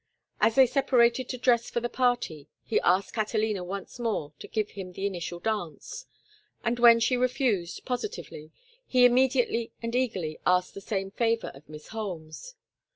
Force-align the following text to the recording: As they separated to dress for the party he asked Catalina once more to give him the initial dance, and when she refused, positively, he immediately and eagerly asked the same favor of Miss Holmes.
As 0.39 0.55
they 0.55 0.65
separated 0.65 1.29
to 1.29 1.37
dress 1.37 1.69
for 1.69 1.79
the 1.79 1.87
party 1.87 2.47
he 2.65 2.79
asked 2.79 3.13
Catalina 3.13 3.63
once 3.63 3.99
more 3.99 4.33
to 4.39 4.47
give 4.47 4.71
him 4.71 4.93
the 4.93 5.05
initial 5.05 5.39
dance, 5.39 6.07
and 6.63 6.79
when 6.79 6.99
she 6.99 7.15
refused, 7.15 7.85
positively, 7.85 8.49
he 8.87 9.05
immediately 9.05 9.73
and 9.79 9.95
eagerly 9.95 10.39
asked 10.43 10.73
the 10.73 10.81
same 10.81 11.11
favor 11.11 11.51
of 11.53 11.69
Miss 11.69 11.89
Holmes. 11.89 12.55